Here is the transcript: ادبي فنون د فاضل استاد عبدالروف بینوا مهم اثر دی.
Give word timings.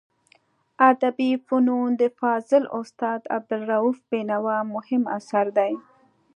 ادبي 0.89 1.31
فنون 1.45 1.87
د 2.01 2.03
فاضل 2.19 2.63
استاد 2.79 3.21
عبدالروف 3.35 3.97
بینوا 4.09 4.57
مهم 4.73 5.03
اثر 5.17 5.45
دی. 5.57 5.71